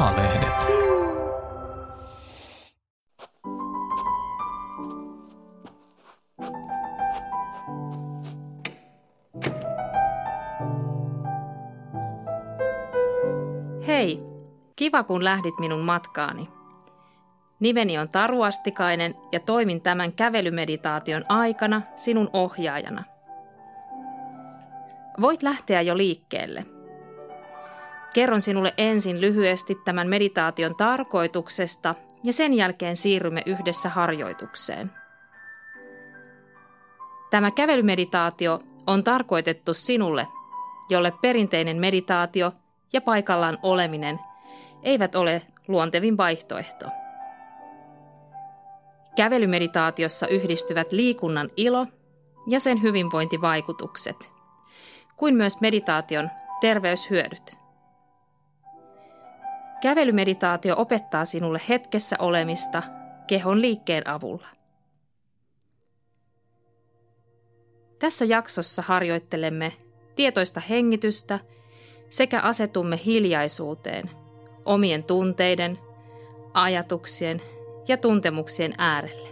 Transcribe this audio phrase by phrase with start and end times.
[0.00, 0.52] A-lehdet.
[13.86, 14.18] Hei,
[14.76, 16.48] kiva kun lähdit minun matkaani.
[17.60, 23.04] Nimeni on Taru Astikainen ja toimin tämän kävelymeditaation aikana sinun ohjaajana.
[25.20, 26.79] Voit lähteä jo liikkeelle.
[28.14, 34.90] Kerron sinulle ensin lyhyesti tämän meditaation tarkoituksesta ja sen jälkeen siirrymme yhdessä harjoitukseen.
[37.30, 40.26] Tämä kävelymeditaatio on tarkoitettu sinulle,
[40.90, 42.52] jolle perinteinen meditaatio
[42.92, 44.18] ja paikallaan oleminen
[44.82, 46.86] eivät ole luontevin vaihtoehto.
[49.16, 51.86] Kävelymeditaatiossa yhdistyvät liikunnan ilo
[52.46, 54.32] ja sen hyvinvointivaikutukset,
[55.16, 57.59] kuin myös meditaation terveyshyödyt.
[59.80, 62.82] Kävelymeditaatio opettaa sinulle hetkessä olemista
[63.26, 64.46] kehon liikkeen avulla.
[67.98, 69.72] Tässä jaksossa harjoittelemme
[70.16, 71.40] tietoista hengitystä
[72.10, 74.10] sekä asetumme hiljaisuuteen
[74.64, 75.78] omien tunteiden,
[76.54, 77.42] ajatuksien
[77.88, 79.28] ja tuntemuksien äärelle.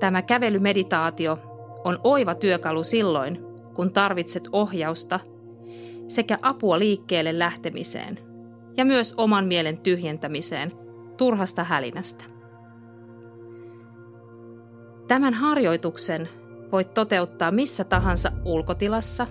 [0.00, 1.38] Tämä kävelymeditaatio
[1.84, 5.20] on oiva työkalu silloin, kun tarvitset ohjausta
[6.08, 8.18] sekä apua liikkeelle lähtemiseen
[8.76, 10.72] ja myös oman mielen tyhjentämiseen
[11.16, 12.24] turhasta hälinästä.
[15.08, 16.28] Tämän harjoituksen
[16.72, 19.26] voit toteuttaa missä tahansa ulkotilassa,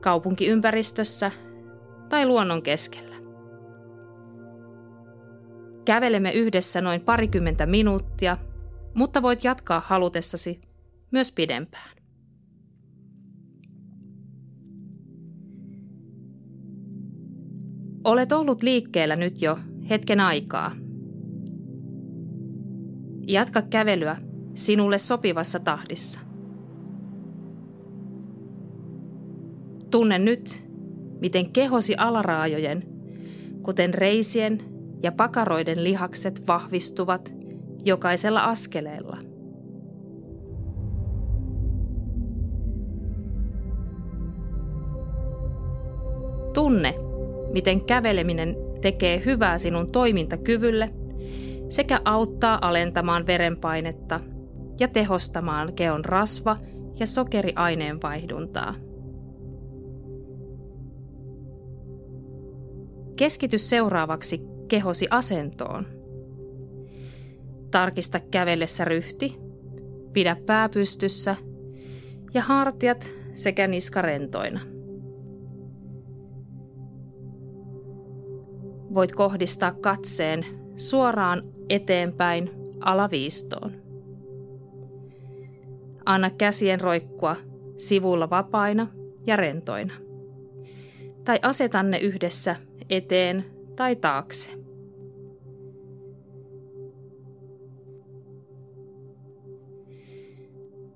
[0.00, 1.30] kaupunkiympäristössä
[2.08, 3.16] tai luonnon keskellä.
[5.84, 8.36] Kävelemme yhdessä noin parikymmentä minuuttia,
[8.94, 10.60] mutta voit jatkaa halutessasi
[11.10, 11.99] myös pidempään.
[18.04, 19.58] Olet ollut liikkeellä nyt jo
[19.90, 20.72] hetken aikaa.
[23.26, 24.16] Jatka kävelyä
[24.54, 26.20] sinulle sopivassa tahdissa.
[29.90, 30.62] Tunne nyt,
[31.20, 32.82] miten kehosi alaraajojen,
[33.62, 34.62] kuten reisien
[35.02, 37.34] ja pakaroiden lihakset vahvistuvat
[37.84, 39.16] jokaisella askeleella.
[46.54, 46.94] Tunne,
[47.52, 50.90] miten käveleminen tekee hyvää sinun toimintakyvylle
[51.68, 54.20] sekä auttaa alentamaan verenpainetta
[54.80, 56.58] ja tehostamaan keon rasva-
[57.00, 58.74] ja sokeriaineenvaihduntaa.
[63.16, 65.86] Keskity seuraavaksi kehosi asentoon.
[67.70, 69.38] Tarkista kävellessä ryhti,
[70.12, 71.36] pidä pää pystyssä
[72.34, 74.60] ja hartiat sekä niska rentoina.
[78.94, 80.44] Voit kohdistaa katseen
[80.76, 83.72] suoraan eteenpäin alaviistoon.
[86.06, 87.36] Anna käsien roikkua
[87.76, 88.86] sivulla vapaina
[89.26, 89.94] ja rentoina.
[91.24, 92.56] Tai aseta ne yhdessä
[92.90, 93.44] eteen
[93.76, 94.50] tai taakse.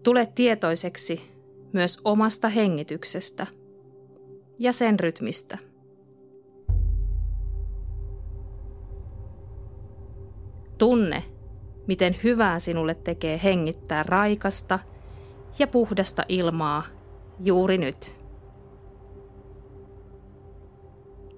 [0.03, 1.21] Tule tietoiseksi
[1.73, 3.47] myös omasta hengityksestä
[4.59, 5.59] ja sen rytmistä.
[10.85, 11.25] Tunne,
[11.87, 14.79] miten hyvää sinulle tekee hengittää raikasta
[15.59, 16.83] ja puhdasta ilmaa
[17.41, 18.17] juuri nyt.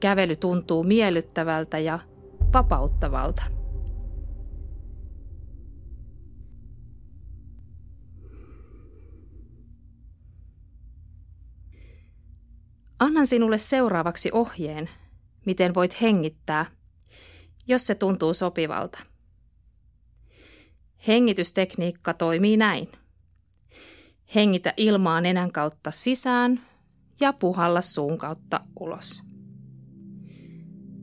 [0.00, 1.98] Kävely tuntuu miellyttävältä ja
[2.52, 3.42] vapauttavalta.
[12.98, 14.90] Annan sinulle seuraavaksi ohjeen,
[15.44, 16.66] miten voit hengittää,
[17.66, 19.15] jos se tuntuu sopivalta.
[21.08, 22.88] Hengitystekniikka toimii näin.
[24.34, 26.60] Hengitä ilmaa nenän kautta sisään
[27.20, 29.22] ja puhalla suun kautta ulos.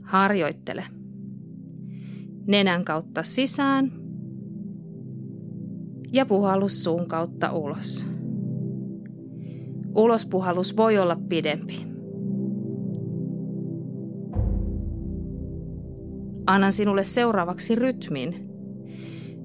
[0.01, 0.85] Harjoittele.
[2.47, 3.91] Nenän kautta sisään
[6.11, 8.07] ja puhallus suun kautta ulos.
[9.95, 11.93] Ulospuhallus voi olla pidempi.
[16.47, 18.52] Annan sinulle seuraavaksi rytmin,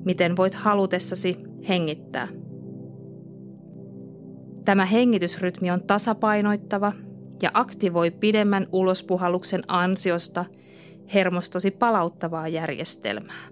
[0.05, 1.37] miten voit halutessasi
[1.69, 2.29] hengittää.
[4.65, 6.93] Tämä hengitysrytmi on tasapainoittava
[7.43, 10.45] ja aktivoi pidemmän ulospuhalluksen ansiosta
[11.15, 13.49] hermostosi palauttavaa järjestelmää.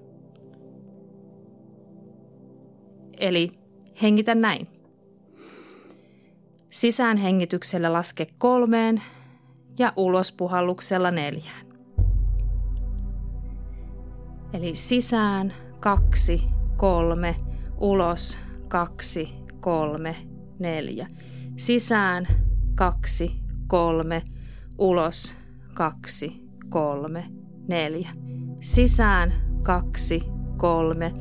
[3.21, 3.53] Eli
[4.03, 4.69] hengitä näin.
[6.71, 9.03] Sisään hengityksellä laske kolmeen
[9.79, 11.67] ja ulospuhalluksella neljään.
[14.53, 15.53] Eli sisään
[15.87, 16.43] kaksi,
[16.77, 17.37] kolme,
[17.79, 18.39] ulos
[18.69, 19.29] kaksi,
[19.61, 20.17] kolme,
[20.59, 21.07] neljä.
[21.57, 22.27] Sisään
[22.75, 24.23] kaksi, kolme,
[24.79, 25.35] ulos
[25.75, 27.25] kaksi, kolme,
[27.69, 28.09] neljä.
[28.61, 30.23] Sisään kaksi,
[30.57, 31.13] kolme,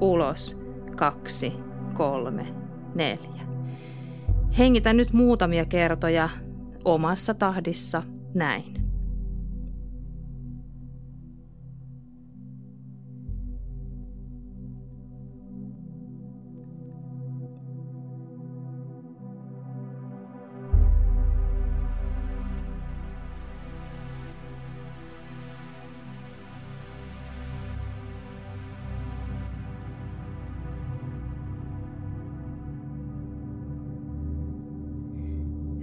[0.00, 0.60] ulos
[0.96, 1.52] kaksi,
[1.94, 2.46] kolme,
[2.94, 3.42] neljä.
[4.58, 6.28] Hengitä nyt muutamia kertoja
[6.84, 8.02] omassa tahdissa
[8.34, 8.81] näin.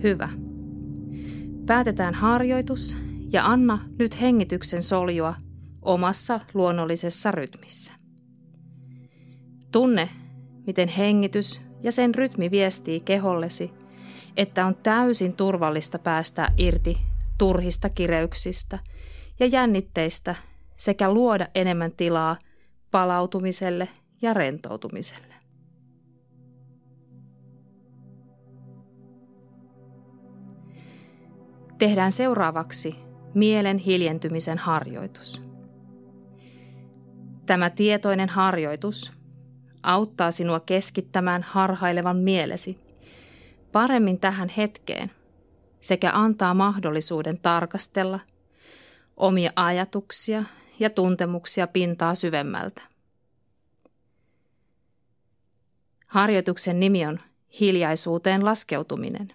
[0.03, 0.29] Hyvä.
[1.65, 2.97] Päätetään harjoitus
[3.31, 5.33] ja anna nyt hengityksen soljua
[5.81, 7.91] omassa luonnollisessa rytmissä.
[9.71, 10.09] Tunne,
[10.67, 13.71] miten hengitys ja sen rytmi viestii kehollesi,
[14.37, 16.97] että on täysin turvallista päästää irti
[17.37, 18.79] turhista kireyksistä
[19.39, 20.35] ja jännitteistä
[20.77, 22.37] sekä luoda enemmän tilaa
[22.91, 23.89] palautumiselle
[24.21, 25.38] ja rentoutumiselle.
[31.79, 32.95] Tehdään seuraavaksi
[33.33, 35.41] mielen hiljentymisen harjoitus.
[37.45, 39.11] Tämä tietoinen harjoitus
[39.83, 42.79] auttaa sinua keskittämään harhailevan mielesi
[43.71, 45.11] paremmin tähän hetkeen
[45.81, 48.19] sekä antaa mahdollisuuden tarkastella
[49.17, 50.43] omia ajatuksia
[50.79, 52.81] ja tuntemuksia pintaa syvemmältä.
[56.07, 57.19] Harjoituksen nimi on
[57.59, 59.27] hiljaisuuteen laskeutuminen.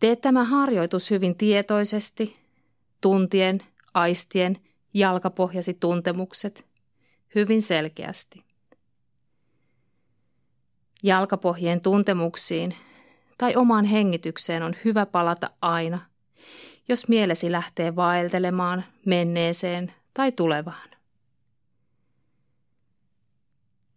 [0.00, 2.36] Tee tämä harjoitus hyvin tietoisesti,
[3.00, 3.62] tuntien,
[3.94, 4.56] aistien,
[4.94, 6.66] jalkapohjasi tuntemukset
[7.34, 8.44] hyvin selkeästi.
[11.02, 12.76] Jalkapohjien tuntemuksiin
[13.38, 16.00] tai omaan hengitykseen on hyvä palata aina,
[16.88, 20.88] jos mielesi lähtee vaeltelemaan menneeseen tai tulevaan.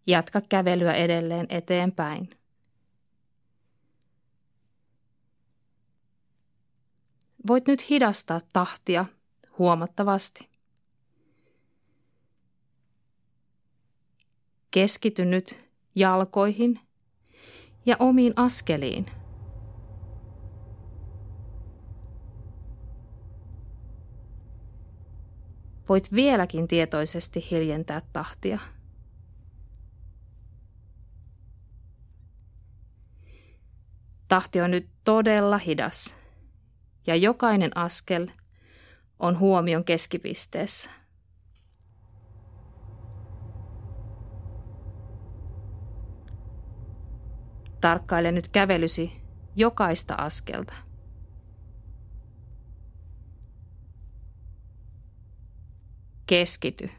[0.06, 2.28] Jatka kävelyä edelleen eteenpäin.
[7.48, 9.06] Voit nyt hidastaa tahtia
[9.58, 10.48] huomattavasti.
[14.70, 16.80] Keskity nyt jalkoihin
[17.86, 19.06] ja omiin askeliin.
[25.88, 28.58] Voit vieläkin tietoisesti hiljentää tahtia.
[34.28, 36.17] Tahti on nyt todella hidas
[37.08, 38.26] ja jokainen askel
[39.18, 40.90] on huomion keskipisteessä.
[47.80, 49.12] Tarkkaile nyt kävelysi
[49.56, 50.74] jokaista askelta.
[56.26, 56.90] Keskity.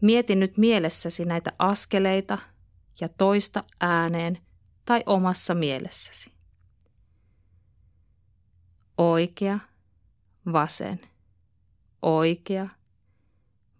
[0.00, 2.38] Mieti nyt mielessäsi näitä askeleita–
[3.00, 4.38] ja toista ääneen
[4.84, 6.32] tai omassa mielessäsi.
[8.98, 9.58] Oikea,
[10.52, 11.00] vasen,
[12.02, 12.68] oikea,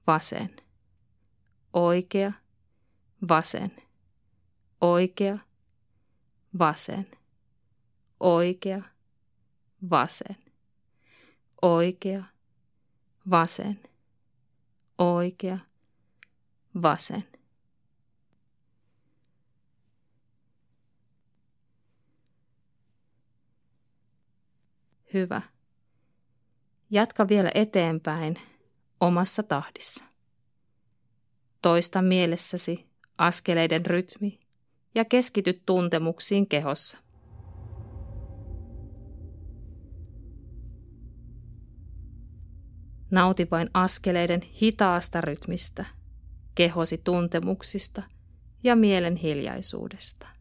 [0.07, 0.57] vasen,
[1.73, 2.33] oikea,
[3.29, 3.73] vasen,
[4.81, 5.39] oikea,
[6.59, 7.07] vasen,
[8.21, 8.83] oikea,
[9.91, 10.37] vasen,
[11.63, 12.25] oikea,
[13.31, 13.81] vasen,
[14.99, 15.59] oikea,
[16.83, 17.38] vasen.
[25.15, 25.43] Hyvä.
[26.91, 28.37] Jatka vielä eteenpäin
[29.00, 30.05] omassa tahdissa.
[31.62, 32.87] Toista mielessäsi
[33.19, 34.41] askeleiden rytmi
[34.95, 36.99] ja keskity tuntemuksiin kehossa.
[43.11, 45.85] Nauti vain askeleiden hitaasta rytmistä,
[46.55, 48.03] kehosi tuntemuksista
[48.62, 50.38] ja mielen hiljaisuudesta.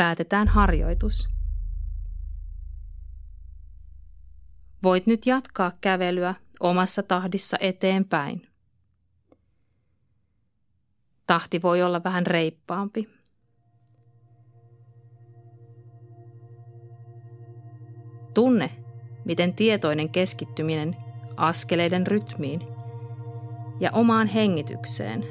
[0.00, 1.28] päätetään harjoitus.
[4.82, 8.46] Voit nyt jatkaa kävelyä omassa tahdissa eteenpäin.
[11.26, 13.08] Tahti voi olla vähän reippaampi.
[18.34, 18.70] Tunne,
[19.24, 20.96] miten tietoinen keskittyminen
[21.36, 22.60] askeleiden rytmiin
[23.80, 25.24] ja omaan hengitykseen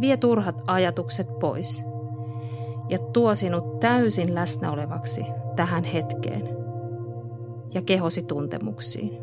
[0.00, 1.82] vie turhat ajatukset pois–
[2.88, 5.24] ja tuo sinut täysin läsnä olevaksi
[5.56, 6.48] tähän hetkeen
[7.74, 9.18] ja kehosi tuntemuksiin.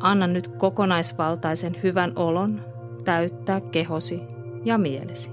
[0.00, 2.60] Anna nyt kokonaisvaltaisen hyvän olon
[3.04, 4.22] täyttää kehosi
[4.64, 5.30] ja mielesi.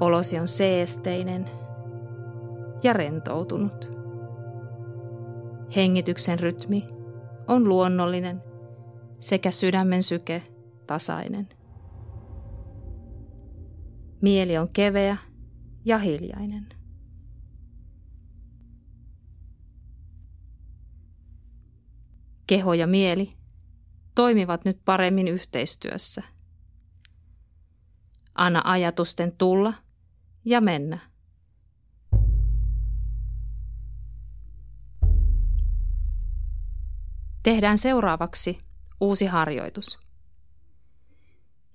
[0.00, 1.50] Olosi on seesteinen
[2.82, 3.98] ja rentoutunut.
[5.76, 6.86] Hengityksen rytmi
[7.48, 8.42] on luonnollinen
[9.24, 10.42] sekä sydämen syke
[10.86, 11.48] tasainen.
[14.22, 15.16] Mieli on keveä
[15.84, 16.68] ja hiljainen.
[22.46, 23.36] Keho ja mieli
[24.14, 26.22] toimivat nyt paremmin yhteistyössä.
[28.34, 29.74] Anna ajatusten tulla
[30.44, 30.98] ja mennä.
[37.42, 38.58] Tehdään seuraavaksi
[39.00, 39.98] uusi harjoitus.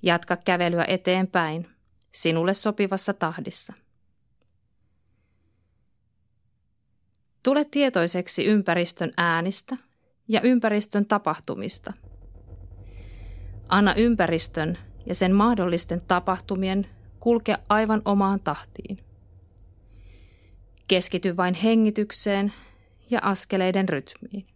[0.01, 1.67] Jatka kävelyä eteenpäin
[2.11, 3.73] sinulle sopivassa tahdissa.
[7.43, 9.77] Tule tietoiseksi ympäristön äänistä
[10.27, 11.93] ja ympäristön tapahtumista.
[13.69, 16.85] Anna ympäristön ja sen mahdollisten tapahtumien
[17.19, 18.97] kulkea aivan omaan tahtiin.
[20.87, 22.53] Keskity vain hengitykseen
[23.09, 24.47] ja askeleiden rytmiin.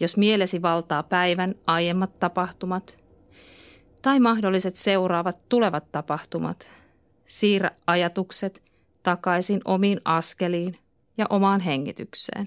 [0.00, 2.98] Jos mielesi valtaa päivän aiemmat tapahtumat
[4.02, 6.70] tai mahdolliset seuraavat tulevat tapahtumat,
[7.26, 8.62] siirrä ajatukset
[9.02, 10.74] takaisin omiin askeliin
[11.18, 12.46] ja omaan hengitykseen.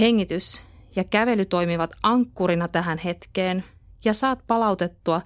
[0.00, 0.62] Hengitys
[0.96, 3.64] ja kävely toimivat ankkurina tähän hetkeen
[4.04, 5.20] ja saat palautettua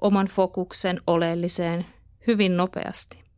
[0.00, 1.86] oman fokuksen oleelliseen
[2.26, 3.28] hyvin nopeasti.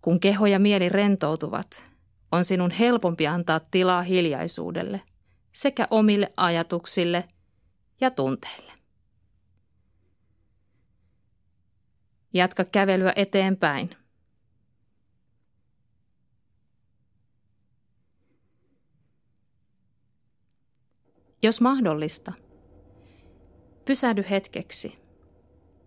[0.00, 1.84] Kun keho ja mieli rentoutuvat,
[2.32, 5.02] on sinun helpompi antaa tilaa hiljaisuudelle
[5.52, 7.24] sekä omille ajatuksille
[8.00, 8.72] ja tunteille.
[12.32, 13.90] Jatka kävelyä eteenpäin.
[21.42, 22.32] Jos mahdollista–
[23.86, 24.98] Pysähdy hetkeksi.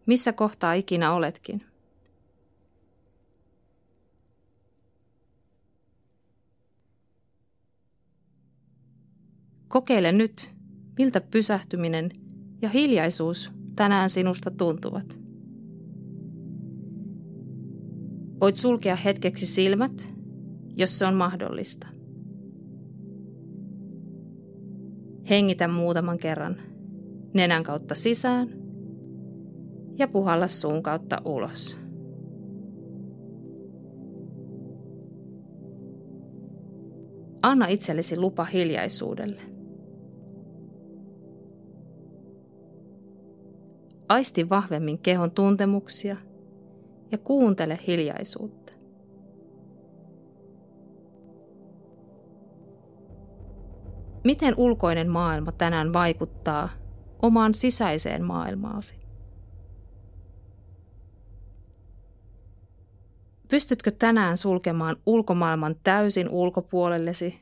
[0.06, 1.62] Missä kohtaa ikinä oletkin.
[9.68, 10.51] Kokeile nyt,
[10.98, 12.10] miltä pysähtyminen
[12.62, 15.20] ja hiljaisuus tänään sinusta tuntuvat.
[18.41, 20.13] Voit sulkea hetkeksi silmät,
[20.75, 21.88] jos se on mahdollista.
[25.29, 26.56] Hengitä muutaman kerran
[27.33, 28.50] nenän kautta sisään
[29.98, 31.77] ja puhalla suun kautta ulos.
[37.41, 39.41] Anna itsellesi lupa hiljaisuudelle.
[44.09, 46.15] Aisti vahvemmin kehon tuntemuksia
[47.12, 48.74] ja kuuntele hiljaisuutta.
[54.24, 56.69] Miten ulkoinen maailma tänään vaikuttaa
[57.22, 58.96] omaan sisäiseen maailmaasi.
[63.48, 67.42] Pystytkö tänään sulkemaan ulkomaailman täysin ulkopuolellesi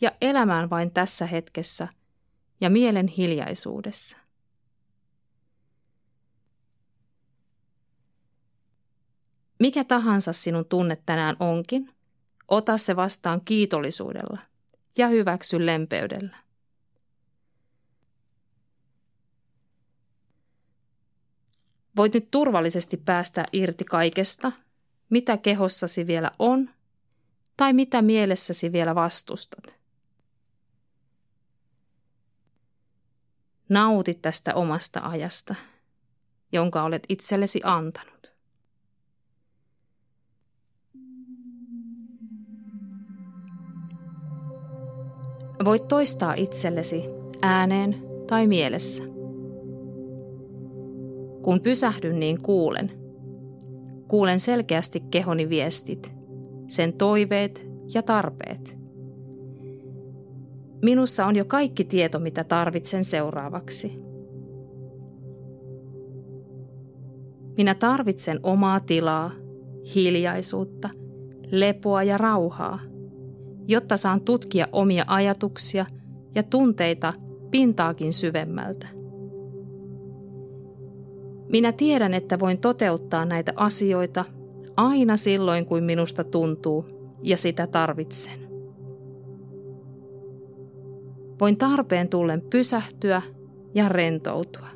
[0.00, 1.88] ja elämään vain tässä hetkessä
[2.60, 4.16] ja mielen hiljaisuudessa?
[9.60, 11.90] Mikä tahansa sinun tunne tänään onkin,
[12.48, 14.38] ota se vastaan kiitollisuudella
[14.98, 16.43] ja hyväksy lempeydellä.
[21.96, 24.52] Voit nyt turvallisesti päästä irti kaikesta,
[25.10, 26.70] mitä kehossasi vielä on
[27.56, 29.76] tai mitä mielessäsi vielä vastustat.
[33.68, 35.54] Nauti tästä omasta ajasta,
[36.52, 38.32] jonka olet itsellesi antanut.
[45.64, 47.04] Voit toistaa itsellesi
[47.42, 49.13] ääneen tai mielessä.
[51.44, 52.90] Kun pysähdyn, niin kuulen.
[54.08, 56.14] Kuulen selkeästi kehoni viestit,
[56.66, 58.78] sen toiveet ja tarpeet.
[60.82, 63.96] Minussa on jo kaikki tieto, mitä tarvitsen seuraavaksi.
[67.56, 69.30] Minä tarvitsen omaa tilaa,
[69.94, 70.90] hiljaisuutta,
[71.50, 72.78] lepoa ja rauhaa,
[73.68, 75.86] jotta saan tutkia omia ajatuksia
[76.34, 77.12] ja tunteita
[77.50, 79.03] pintaakin syvemmältä.
[81.54, 84.24] Minä tiedän, että voin toteuttaa näitä asioita
[84.76, 86.86] aina silloin, kun minusta tuntuu
[87.22, 88.40] ja sitä tarvitsen.
[91.40, 93.22] Voin tarpeen tullen pysähtyä
[93.74, 94.66] ja rentoutua.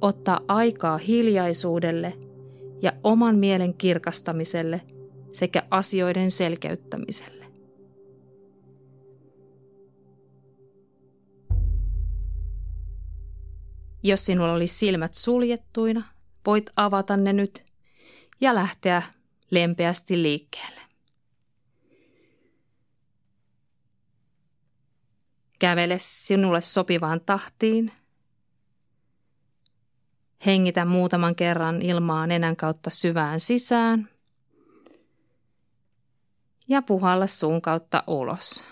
[0.00, 2.12] Ottaa aikaa hiljaisuudelle
[2.82, 4.80] ja oman mielen kirkastamiselle
[5.32, 7.33] sekä asioiden selkeyttämiselle.
[14.06, 16.02] Jos sinulla olisi silmät suljettuina,
[16.46, 17.64] voit avata ne nyt
[18.40, 19.02] ja lähteä
[19.50, 20.80] lempeästi liikkeelle.
[25.58, 27.92] Kävele sinulle sopivaan tahtiin.
[30.46, 34.08] Hengitä muutaman kerran ilmaa nenän kautta syvään sisään.
[36.68, 38.64] Ja puhalla suun kautta ulos.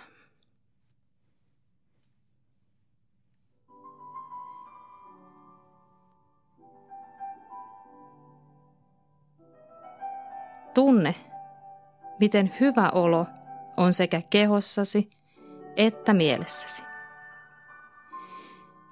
[10.74, 11.14] Tunne,
[12.20, 13.26] miten hyvä olo
[13.76, 15.10] on sekä kehossasi
[15.76, 16.82] että mielessäsi.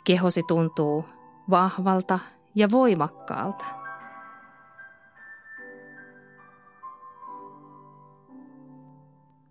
[0.05, 1.05] Kehosi tuntuu
[1.51, 2.19] vahvalta
[2.55, 3.65] ja voimakkaalta.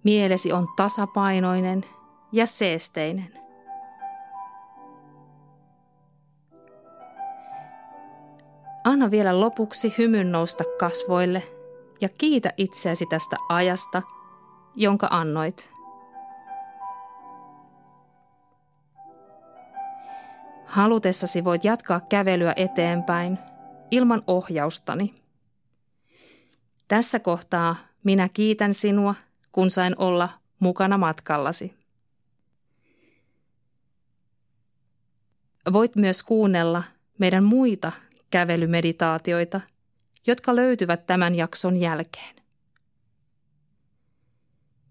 [0.04, 1.82] Mielesi on tasapainoinen
[2.32, 3.40] ja seesteinen.
[8.84, 11.44] Anna vielä lopuksi hymyn nousta kasvoille–
[12.02, 14.02] ja kiitä itseäsi tästä ajasta,
[14.76, 15.72] jonka annoit.
[20.66, 23.40] Halutessasi voit jatkaa kävelyä eteenpäin
[23.92, 25.16] ilman ohjaustani.
[26.88, 29.16] Tässä kohtaa minä kiitän sinua,
[29.52, 31.74] kun sain olla mukana matkallasi.
[35.74, 36.84] Voit myös kuunnella
[37.20, 37.92] meidän muita
[38.30, 39.62] kävelymeditaatioita–
[40.30, 42.36] jotka löytyvät tämän jakson jälkeen.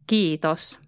[0.07, 0.88] Kiitos.